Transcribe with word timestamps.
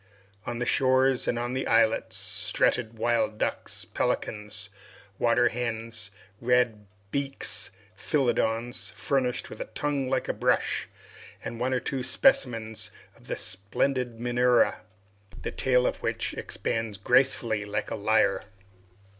On 0.47 0.57
the 0.57 0.65
shores 0.65 1.27
and 1.27 1.37
on 1.37 1.53
the 1.53 1.67
islets, 1.67 2.17
strutted 2.17 2.97
wild 2.97 3.37
ducks, 3.37 3.85
pelicans, 3.85 4.69
water 5.19 5.49
hens, 5.49 6.09
red 6.41 6.87
beaks, 7.11 7.69
philedons, 7.95 8.91
furnished 8.95 9.51
with 9.51 9.61
a 9.61 9.65
tongue 9.65 10.09
like 10.09 10.27
a 10.27 10.33
brush, 10.33 10.87
and 11.43 11.59
one 11.59 11.71
or 11.71 11.79
two 11.79 12.01
specimens 12.01 12.89
of 13.15 13.27
the 13.27 13.35
splendid 13.35 14.19
menura, 14.19 14.77
the 15.43 15.51
tail 15.51 15.85
of 15.85 15.97
which 15.97 16.33
expands 16.33 16.97
gracefully 16.97 17.63
like 17.63 17.91
a 17.91 17.95
lyre. 17.95 18.41